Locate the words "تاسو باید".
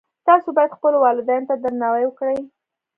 0.27-0.75